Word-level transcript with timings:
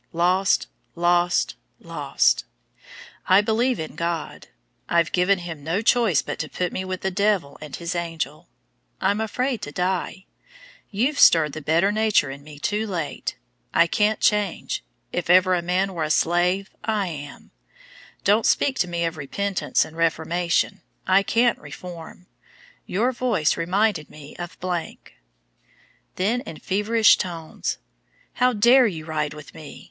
Lost! 0.13 0.65
Lost! 0.95 1.53
Lost! 1.79 2.45
I 3.27 3.39
believe 3.39 3.79
in 3.79 3.93
God. 3.95 4.47
I've 4.89 5.11
given 5.11 5.37
Him 5.37 5.63
no 5.63 5.83
choice 5.83 6.23
but 6.23 6.39
to 6.39 6.49
put 6.49 6.71
me 6.73 6.83
with 6.83 7.01
'the 7.01 7.11
devil 7.11 7.55
and 7.61 7.75
his 7.75 7.93
angel.' 7.93 8.47
I'm 8.99 9.21
afraid 9.21 9.61
to 9.61 9.71
die. 9.71 10.25
You've 10.89 11.19
stirred 11.19 11.53
the 11.53 11.61
better 11.61 11.91
nature 11.91 12.31
in 12.31 12.43
me 12.43 12.57
too 12.57 12.87
late. 12.87 13.35
I 13.75 13.85
can't 13.85 14.19
change. 14.19 14.83
If 15.13 15.29
ever 15.29 15.53
a 15.53 15.61
man 15.61 15.93
were 15.93 16.03
a 16.05 16.09
slave, 16.09 16.71
I 16.83 17.05
am. 17.05 17.51
Don't 18.23 18.47
speak 18.47 18.79
to 18.79 18.87
me 18.87 19.05
of 19.05 19.17
repentance 19.17 19.85
and 19.85 19.95
reformation. 19.95 20.81
I 21.05 21.21
can't 21.21 21.59
reform. 21.59 22.25
Your 22.87 23.11
voice 23.11 23.55
reminded 23.55 24.09
me 24.09 24.35
of." 24.37 24.57
Then 26.15 26.41
in 26.41 26.57
feverish 26.57 27.17
tones, 27.19 27.77
"How 28.33 28.51
dare 28.53 28.87
you 28.87 29.05
ride 29.05 29.35
with 29.35 29.53
me? 29.53 29.77